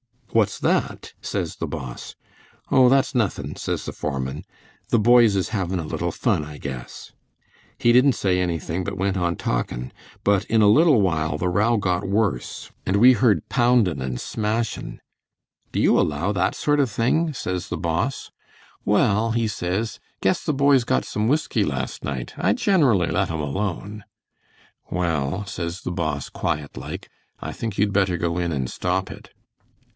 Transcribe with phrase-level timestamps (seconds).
[0.31, 2.15] 'What's that?' says the Boss.
[2.71, 4.45] 'O, that's nothin',' says the foreman;
[4.87, 7.11] 'the boys is havin' a little fun, I guess.'
[7.77, 9.91] He didn't say anything, but went on talkin',
[10.23, 15.01] but in a little while the row got worse, and we heard poundin' and smashin'.
[15.71, 18.31] 'Do you allow that sort of thing?' says the Boss.
[18.85, 22.33] 'Well,' he says, 'Guess the boys got some whiskey last night.
[22.37, 24.05] I generally let 'em alone.'
[24.89, 27.09] 'Well,' says the Boss, quiet like,
[27.41, 29.29] 'I think you'd better go in and stop it.'